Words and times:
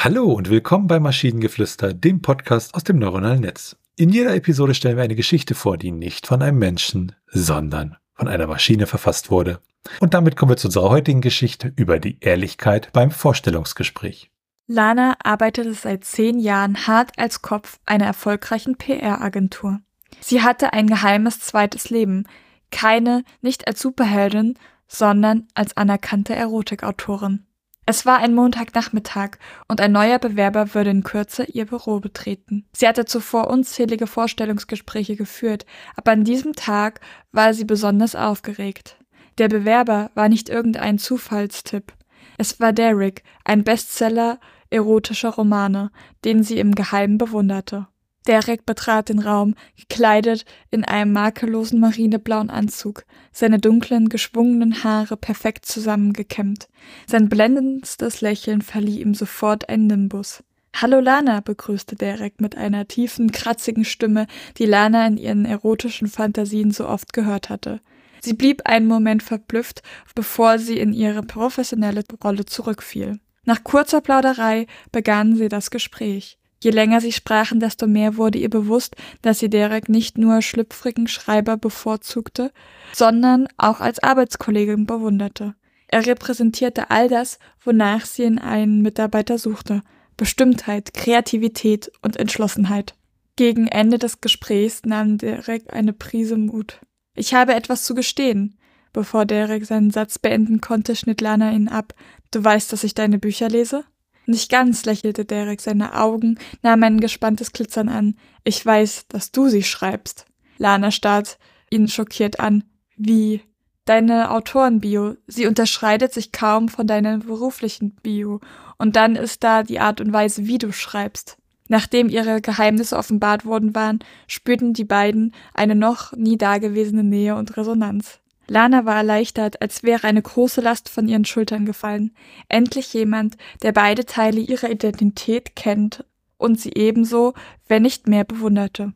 Hallo 0.00 0.30
und 0.30 0.48
willkommen 0.48 0.86
bei 0.86 1.00
Maschinengeflüster, 1.00 1.92
dem 1.92 2.22
Podcast 2.22 2.72
aus 2.76 2.84
dem 2.84 3.00
neuronalen 3.00 3.40
Netz. 3.40 3.76
In 3.96 4.10
jeder 4.10 4.32
Episode 4.36 4.72
stellen 4.72 4.96
wir 4.96 5.02
eine 5.02 5.16
Geschichte 5.16 5.56
vor, 5.56 5.76
die 5.76 5.90
nicht 5.90 6.28
von 6.28 6.40
einem 6.40 6.60
Menschen, 6.60 7.16
sondern 7.26 7.96
von 8.14 8.28
einer 8.28 8.46
Maschine 8.46 8.86
verfasst 8.86 9.32
wurde. 9.32 9.58
Und 9.98 10.14
damit 10.14 10.36
kommen 10.36 10.52
wir 10.52 10.56
zu 10.56 10.68
unserer 10.68 10.90
heutigen 10.90 11.20
Geschichte 11.20 11.72
über 11.74 11.98
die 11.98 12.20
Ehrlichkeit 12.20 12.92
beim 12.92 13.10
Vorstellungsgespräch. 13.10 14.30
Lana 14.68 15.16
arbeitete 15.24 15.74
seit 15.74 16.04
zehn 16.04 16.38
Jahren 16.38 16.86
hart 16.86 17.18
als 17.18 17.42
Kopf 17.42 17.80
einer 17.84 18.06
erfolgreichen 18.06 18.76
PR-Agentur. 18.76 19.80
Sie 20.20 20.42
hatte 20.42 20.74
ein 20.74 20.86
geheimes 20.86 21.40
zweites 21.40 21.90
Leben, 21.90 22.22
keine 22.70 23.24
nicht 23.40 23.66
als 23.66 23.80
Superheldin, 23.80 24.60
sondern 24.86 25.48
als 25.54 25.76
anerkannte 25.76 26.36
Erotikautorin. 26.36 27.47
Es 27.90 28.04
war 28.04 28.18
ein 28.18 28.34
Montagnachmittag 28.34 29.38
und 29.66 29.80
ein 29.80 29.92
neuer 29.92 30.18
Bewerber 30.18 30.74
würde 30.74 30.90
in 30.90 31.04
Kürze 31.04 31.44
ihr 31.44 31.64
Büro 31.64 32.00
betreten. 32.00 32.66
Sie 32.70 32.86
hatte 32.86 33.06
zuvor 33.06 33.48
unzählige 33.48 34.06
Vorstellungsgespräche 34.06 35.16
geführt, 35.16 35.64
aber 35.96 36.10
an 36.10 36.22
diesem 36.22 36.52
Tag 36.52 37.00
war 37.32 37.54
sie 37.54 37.64
besonders 37.64 38.14
aufgeregt. 38.14 38.98
Der 39.38 39.48
Bewerber 39.48 40.10
war 40.14 40.28
nicht 40.28 40.50
irgendein 40.50 40.98
Zufallstipp. 40.98 41.94
Es 42.36 42.60
war 42.60 42.74
Derek, 42.74 43.22
ein 43.42 43.64
Bestseller 43.64 44.38
erotischer 44.68 45.30
Romane, 45.30 45.90
den 46.26 46.42
sie 46.42 46.58
im 46.58 46.74
Geheimen 46.74 47.16
bewunderte. 47.16 47.86
Derek 48.28 48.66
betrat 48.66 49.08
den 49.08 49.20
Raum, 49.20 49.54
gekleidet 49.76 50.44
in 50.70 50.84
einem 50.84 51.12
makellosen 51.12 51.80
marineblauen 51.80 52.50
Anzug, 52.50 53.04
seine 53.32 53.58
dunklen, 53.58 54.10
geschwungenen 54.10 54.84
Haare 54.84 55.16
perfekt 55.16 55.64
zusammengekämmt. 55.64 56.68
Sein 57.06 57.30
blendendstes 57.30 58.20
Lächeln 58.20 58.60
verlieh 58.60 59.00
ihm 59.00 59.14
sofort 59.14 59.68
einen 59.70 59.86
Nimbus. 59.86 60.44
Hallo 60.76 61.00
Lana, 61.00 61.40
begrüßte 61.40 61.96
Derek 61.96 62.40
mit 62.40 62.56
einer 62.56 62.86
tiefen, 62.86 63.32
kratzigen 63.32 63.86
Stimme, 63.86 64.26
die 64.58 64.66
Lana 64.66 65.06
in 65.06 65.16
ihren 65.16 65.44
erotischen 65.46 66.06
Fantasien 66.06 66.70
so 66.70 66.86
oft 66.86 67.14
gehört 67.14 67.48
hatte. 67.48 67.80
Sie 68.20 68.34
blieb 68.34 68.62
einen 68.66 68.86
Moment 68.86 69.22
verblüfft, 69.22 69.82
bevor 70.14 70.58
sie 70.58 70.78
in 70.78 70.92
ihre 70.92 71.22
professionelle 71.22 72.04
Rolle 72.22 72.44
zurückfiel. 72.44 73.18
Nach 73.44 73.64
kurzer 73.64 74.02
Plauderei 74.02 74.66
begannen 74.92 75.36
sie 75.36 75.48
das 75.48 75.70
Gespräch. 75.70 76.38
Je 76.60 76.70
länger 76.70 77.00
sie 77.00 77.12
sprachen, 77.12 77.60
desto 77.60 77.86
mehr 77.86 78.16
wurde 78.16 78.38
ihr 78.38 78.50
bewusst, 78.50 78.96
dass 79.22 79.38
sie 79.38 79.48
Derek 79.48 79.88
nicht 79.88 80.18
nur 80.18 80.42
schlüpfrigen 80.42 81.06
Schreiber 81.06 81.56
bevorzugte, 81.56 82.50
sondern 82.92 83.46
auch 83.56 83.80
als 83.80 84.02
Arbeitskollegin 84.02 84.86
bewunderte. 84.86 85.54
Er 85.86 86.04
repräsentierte 86.04 86.90
all 86.90 87.08
das, 87.08 87.38
wonach 87.64 88.04
sie 88.04 88.24
in 88.24 88.38
einen 88.38 88.82
Mitarbeiter 88.82 89.38
suchte. 89.38 89.82
Bestimmtheit, 90.16 90.92
Kreativität 90.94 91.92
und 92.02 92.16
Entschlossenheit. 92.16 92.94
Gegen 93.36 93.68
Ende 93.68 93.98
des 93.98 94.20
Gesprächs 94.20 94.82
nahm 94.84 95.16
Derek 95.16 95.72
eine 95.72 95.92
Prise 95.92 96.36
Mut. 96.36 96.80
Ich 97.14 97.34
habe 97.34 97.54
etwas 97.54 97.84
zu 97.84 97.94
gestehen. 97.94 98.58
Bevor 98.92 99.26
Derek 99.26 99.64
seinen 99.64 99.92
Satz 99.92 100.18
beenden 100.18 100.60
konnte, 100.60 100.96
schnitt 100.96 101.20
Lana 101.20 101.52
ihn 101.52 101.68
ab. 101.68 101.94
Du 102.32 102.42
weißt, 102.42 102.72
dass 102.72 102.84
ich 102.84 102.94
deine 102.94 103.18
Bücher 103.18 103.48
lese? 103.48 103.84
Nicht 104.28 104.50
ganz, 104.50 104.84
lächelte 104.84 105.24
Derek, 105.24 105.62
seine 105.62 105.94
Augen 105.94 106.38
nahmen 106.62 106.84
ein 106.84 107.00
gespanntes 107.00 107.52
Glitzern 107.52 107.88
an. 107.88 108.14
Ich 108.44 108.64
weiß, 108.64 109.06
dass 109.08 109.32
du 109.32 109.48
sie 109.48 109.62
schreibst. 109.62 110.26
Lana 110.58 110.90
starrt 110.90 111.38
ihn 111.70 111.88
schockiert 111.88 112.38
an. 112.38 112.64
Wie? 112.94 113.40
Deine 113.86 114.30
Autorenbio, 114.30 115.16
sie 115.26 115.46
unterscheidet 115.46 116.12
sich 116.12 116.30
kaum 116.30 116.68
von 116.68 116.86
deiner 116.86 117.16
beruflichen 117.16 117.94
Bio. 118.02 118.40
Und 118.76 118.96
dann 118.96 119.16
ist 119.16 119.44
da 119.44 119.62
die 119.62 119.80
Art 119.80 120.02
und 120.02 120.12
Weise, 120.12 120.46
wie 120.46 120.58
du 120.58 120.72
schreibst. 120.72 121.38
Nachdem 121.68 122.10
ihre 122.10 122.42
Geheimnisse 122.42 122.98
offenbart 122.98 123.46
worden 123.46 123.74
waren, 123.74 124.00
spürten 124.26 124.74
die 124.74 124.84
beiden 124.84 125.34
eine 125.54 125.74
noch 125.74 126.12
nie 126.12 126.36
dagewesene 126.36 127.02
Nähe 127.02 127.34
und 127.34 127.56
Resonanz. 127.56 128.20
Lana 128.48 128.84
war 128.84 128.96
erleichtert, 128.96 129.60
als 129.60 129.82
wäre 129.82 130.04
eine 130.04 130.22
große 130.22 130.60
Last 130.60 130.88
von 130.88 131.06
ihren 131.06 131.24
Schultern 131.24 131.66
gefallen. 131.66 132.12
Endlich 132.48 132.92
jemand, 132.94 133.36
der 133.62 133.72
beide 133.72 134.06
Teile 134.06 134.40
ihrer 134.40 134.70
Identität 134.70 135.54
kennt 135.54 136.04
und 136.38 136.58
sie 136.58 136.72
ebenso, 136.74 137.34
wenn 137.68 137.82
nicht 137.82 138.08
mehr 138.08 138.24
bewunderte. 138.24 138.94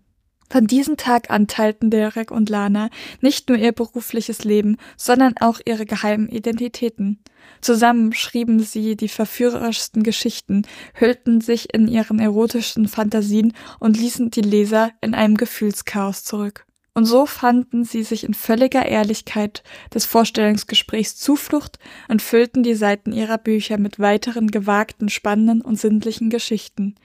Von 0.52 0.66
diesem 0.66 0.98
Tag 0.98 1.30
an 1.30 1.46
teilten 1.46 1.90
Derek 1.90 2.30
und 2.30 2.50
Lana 2.50 2.90
nicht 3.22 3.48
nur 3.48 3.56
ihr 3.56 3.72
berufliches 3.72 4.44
Leben, 4.44 4.76
sondern 4.98 5.34
auch 5.38 5.60
ihre 5.64 5.86
geheimen 5.86 6.28
Identitäten. 6.28 7.20
Zusammen 7.62 8.12
schrieben 8.12 8.60
sie 8.60 8.94
die 8.94 9.08
verführerischsten 9.08 10.02
Geschichten, 10.02 10.66
hüllten 10.94 11.40
sich 11.40 11.72
in 11.72 11.88
ihren 11.88 12.18
erotischen 12.18 12.86
Fantasien 12.86 13.54
und 13.80 13.96
ließen 13.96 14.30
die 14.30 14.42
Leser 14.42 14.90
in 15.00 15.14
einem 15.14 15.38
Gefühlschaos 15.38 16.22
zurück. 16.22 16.66
Und 16.94 17.06
so 17.06 17.24
fanden 17.24 17.84
sie 17.84 18.02
sich 18.02 18.24
in 18.24 18.34
völliger 18.34 18.84
Ehrlichkeit 18.84 19.62
des 19.94 20.04
Vorstellungsgesprächs 20.04 21.16
Zuflucht 21.16 21.78
und 22.08 22.20
füllten 22.20 22.62
die 22.62 22.74
Seiten 22.74 23.12
ihrer 23.12 23.38
Bücher 23.38 23.78
mit 23.78 23.98
weiteren 23.98 24.50
gewagten, 24.50 25.08
spannenden 25.08 25.62
und 25.62 25.80
sinnlichen 25.80 26.28
Geschichten. 26.28 26.96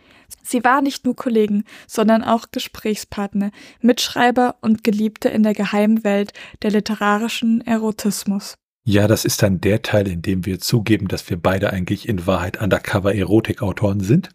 Sie 0.43 0.63
war 0.65 0.81
nicht 0.81 1.05
nur 1.05 1.15
Kollegen, 1.15 1.63
sondern 1.87 2.21
auch 2.21 2.47
Gesprächspartner, 2.51 3.51
Mitschreiber 3.79 4.57
und 4.59 4.83
Geliebte 4.83 5.29
in 5.29 5.43
der 5.43 5.53
geheimen 5.53 6.03
Welt 6.03 6.33
der 6.63 6.71
literarischen 6.71 7.61
Erotismus. 7.65 8.57
Ja, 8.89 9.09
das 9.09 9.25
ist 9.25 9.43
dann 9.43 9.59
der 9.59 9.81
Teil, 9.81 10.07
in 10.07 10.21
dem 10.21 10.45
wir 10.45 10.59
zugeben, 10.59 11.09
dass 11.09 11.29
wir 11.29 11.35
beide 11.35 11.73
eigentlich 11.73 12.07
in 12.07 12.25
Wahrheit 12.25 12.61
Undercover-Erotik-Autoren 12.61 13.99
sind. 13.99 14.29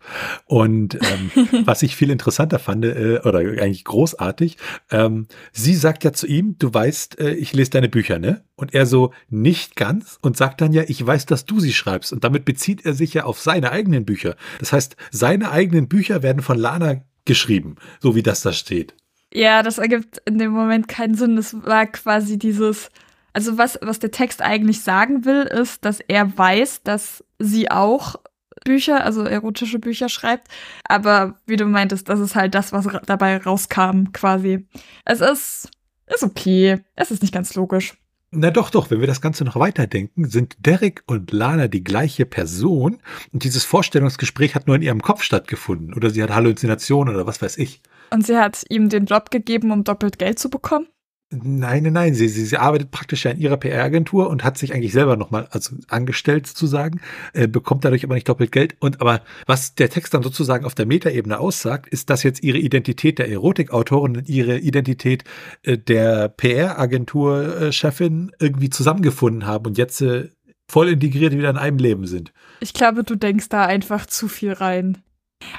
Und 0.45 0.99
ähm, 1.01 1.31
was 1.65 1.83
ich 1.83 1.97
viel 1.97 2.11
interessanter 2.11 2.59
fand, 2.59 2.85
äh, 2.85 3.21
oder 3.25 3.39
eigentlich 3.39 3.85
großartig, 3.85 4.59
ähm, 4.91 5.27
sie 5.53 5.75
sagt 5.75 6.05
ja 6.05 6.13
zu 6.13 6.27
ihm, 6.27 6.57
du 6.59 6.73
weißt, 6.73 7.19
äh, 7.19 7.31
ich 7.31 7.55
lese 7.55 7.71
deine 7.71 7.89
Bücher, 7.89 8.19
ne? 8.19 8.45
Und 8.55 8.75
er 8.75 8.85
so, 8.85 9.15
nicht 9.31 9.75
ganz 9.75 10.19
und 10.21 10.37
sagt 10.37 10.61
dann 10.61 10.75
ja, 10.75 10.83
ich 10.87 11.05
weiß, 11.05 11.25
dass 11.25 11.47
du 11.47 11.59
sie 11.59 11.73
schreibst. 11.73 12.13
Und 12.13 12.23
damit 12.23 12.45
bezieht 12.45 12.85
er 12.85 12.93
sich 12.93 13.15
ja 13.15 13.25
auf 13.25 13.41
seine 13.41 13.73
eigenen 13.73 14.05
Bücher. 14.05 14.37
Das 14.59 14.75
heißt, 14.75 14.97
seine 15.11 15.51
eigenen 15.51 15.89
Bücher 15.89 16.23
werden 16.23 16.43
von 16.43 16.59
Lana 16.59 17.01
geschrieben, 17.25 17.77
so 18.01 18.15
wie 18.17 18.23
das 18.23 18.43
da 18.43 18.53
steht. 18.53 18.95
Ja, 19.33 19.63
das 19.63 19.79
ergibt 19.79 20.21
in 20.27 20.37
dem 20.37 20.51
Moment 20.51 20.89
keinen 20.89 21.15
Sinn. 21.15 21.37
Das 21.37 21.57
war 21.65 21.87
quasi 21.87 22.39
dieses, 22.39 22.91
also 23.33 23.59
was, 23.59 23.79
was 23.83 23.99
der 23.99 24.11
Text 24.11 24.43
eigentlich 24.43 24.83
sagen 24.83 25.25
will, 25.25 25.43
ist, 25.43 25.85
dass 25.85 26.01
er 26.01 26.37
weiß, 26.37 26.83
dass 26.83 27.25
sie 27.39 27.71
auch 27.71 28.17
Bücher, 28.65 29.05
also 29.05 29.23
erotische 29.23 29.79
Bücher 29.79 30.09
schreibt. 30.09 30.49
Aber 30.85 31.37
wie 31.47 31.57
du 31.57 31.67
meintest, 31.67 32.09
das 32.09 32.21
ist 32.21 32.35
halt 32.35 32.55
das, 32.55 32.73
was 32.73 32.87
dabei 33.07 33.39
rauskam, 33.39 34.13
quasi. 34.13 34.67
Es 35.05 35.21
ist, 35.21 35.71
ist 36.07 36.23
okay. 36.23 36.81
Es 36.95 37.11
ist 37.11 37.23
nicht 37.23 37.35
ganz 37.35 37.55
logisch. 37.55 37.95
Na 38.35 38.51
doch, 38.51 38.71
doch, 38.71 38.91
wenn 38.91 39.01
wir 39.01 39.07
das 39.07 39.21
Ganze 39.21 39.45
noch 39.45 39.57
weiterdenken, 39.57 40.27
sind 40.27 40.57
Derek 40.65 41.03
und 41.07 41.33
Lana 41.33 41.69
die 41.69 41.85
gleiche 41.85 42.25
Person 42.25 42.99
und 43.31 43.45
dieses 43.45 43.65
Vorstellungsgespräch 43.67 44.55
hat 44.55 44.67
nur 44.67 44.77
in 44.77 44.81
ihrem 44.81 45.03
Kopf 45.03 45.23
stattgefunden 45.23 45.93
oder 45.93 46.09
sie 46.09 46.23
hat 46.23 46.31
Halluzinationen 46.31 47.15
oder 47.15 47.27
was 47.27 47.43
weiß 47.43 47.59
ich. 47.59 47.83
Und 48.11 48.27
sie 48.27 48.39
hat 48.39 48.65
ihm 48.71 48.89
den 48.89 49.05
Job 49.05 49.31
gegeben, 49.31 49.71
um 49.71 49.85
doppelt 49.85 50.19
Geld 50.19 50.39
zu 50.39 50.49
bekommen? 50.49 50.87
Nein, 51.33 51.85
nein, 51.85 51.93
nein. 51.95 52.15
Sie, 52.15 52.29
sie, 52.29 52.45
sie 52.45 52.59
arbeitet 52.59 52.91
praktisch 52.91 53.25
ja 53.25 53.31
in 53.31 53.39
ihrer 53.39 53.57
PR-Agentur 53.57 54.29
und 54.29 54.45
hat 54.45 54.59
sich 54.59 54.75
eigentlich 54.75 54.93
selber 54.93 55.17
nochmal 55.17 55.49
also 55.51 55.77
angestellt 55.89 56.47
sozusagen, 56.47 57.01
äh, 57.33 57.49
bekommt 57.49 57.85
dadurch 57.85 58.05
aber 58.05 58.15
nicht 58.15 58.29
doppelt 58.29 58.53
Geld. 58.53 58.77
Und 58.81 59.01
aber 59.01 59.23
was 59.47 59.75
der 59.75 59.89
Text 59.89 60.13
dann 60.13 60.23
sozusagen 60.23 60.67
auf 60.67 60.75
der 60.75 60.85
Metaebene 60.85 61.39
aussagt, 61.39 61.89
ist, 61.89 62.11
dass 62.11 62.23
jetzt 62.23 62.43
ihre 62.43 62.59
Identität 62.59 63.19
der 63.19 63.31
Erotikautorin 63.31 64.19
und 64.19 64.29
ihre 64.29 64.59
Identität 64.59 65.25
äh, 65.63 65.79
der 65.79 66.29
PR-Agentur-Chefin 66.29 68.33
irgendwie 68.39 68.69
zusammengefunden 68.69 69.47
haben 69.47 69.67
und 69.67 69.79
jetzt 69.79 70.03
äh, 70.03 70.29
voll 70.69 70.91
integriert 70.91 71.33
wieder 71.33 71.51
in 71.51 71.57
einem 71.57 71.79
Leben 71.79 72.07
sind. 72.07 72.33
Ich 72.61 72.75
glaube, 72.75 73.05
du 73.05 73.17
denkst 73.17 73.49
da 73.49 73.65
einfach 73.65 74.07
zu 74.07 74.29
viel 74.29 74.53
rein. 74.53 74.99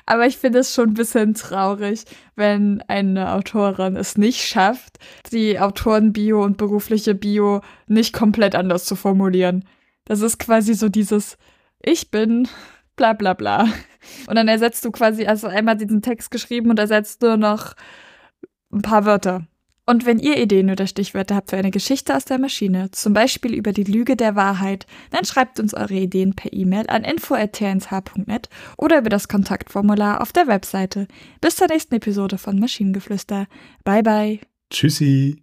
Aber 0.06 0.26
ich 0.26 0.38
finde 0.38 0.60
es 0.60 0.74
schon 0.74 0.90
ein 0.90 0.94
bisschen 0.94 1.34
traurig, 1.34 2.06
wenn 2.36 2.82
eine 2.88 3.34
Autorin 3.34 3.96
es 3.96 4.18
nicht 4.18 4.42
schafft, 4.42 5.00
die 5.32 5.60
Autorenbio 5.60 6.44
und 6.44 6.58
berufliche 6.58 7.16
Bio 7.16 7.62
nicht 7.88 8.14
komplett 8.14 8.56
anders 8.56 8.86
zu 8.86 8.96
formulieren. 8.96 9.66
Das 10.06 10.22
ist 10.22 10.40
quasi 10.40 10.74
so 10.74 10.90
dieses 10.90 11.38
Ich 11.82 12.12
bin 12.12 12.48
bla 12.96 13.14
bla 13.14 13.34
bla. 13.34 13.68
Und 14.28 14.36
dann 14.36 14.48
ersetzt 14.48 14.84
du 14.86 14.92
quasi, 14.92 15.26
also 15.26 15.48
einmal 15.48 15.78
diesen 15.78 16.02
Text 16.02 16.32
geschrieben 16.32 16.70
und 16.70 16.80
ersetzt 16.80 17.22
nur 17.22 17.38
noch 17.38 17.74
ein 18.72 18.82
paar 18.82 19.06
Wörter. 19.06 19.48
Und 19.86 20.06
wenn 20.06 20.20
ihr 20.20 20.38
Ideen 20.42 20.70
oder 20.70 20.88
Stichwörter 20.88 21.36
habt 21.36 21.50
für 21.50 21.58
eine 21.58 21.72
Geschichte 21.72 22.16
aus 22.16 22.24
der 22.24 22.40
Maschine, 22.40 22.90
zum 22.92 23.14
Beispiel 23.14 23.54
über 23.54 23.74
die 23.74 23.84
Lüge 23.84 24.16
der 24.16 24.36
Wahrheit, 24.36 24.86
dann 25.12 25.26
schreibt 25.26 25.60
uns 25.60 25.74
eure 25.74 25.96
Ideen 25.96 26.36
per 26.36 26.54
E-Mail 26.54 26.86
an 26.88 27.04
info.tnsh.net 27.04 28.50
oder 28.78 29.00
über 29.00 29.10
das 29.10 29.28
Kontaktformular 29.28 30.22
auf 30.22 30.32
der 30.32 30.48
Webseite. 30.48 31.08
Bis 31.42 31.58
zur 31.58 31.68
nächsten 31.68 31.96
Episode 31.96 32.38
von 32.38 32.60
Maschinengeflüster. 32.60 33.48
Bye 33.84 34.04
bye. 34.04 34.40
Tschüssi. 34.70 35.43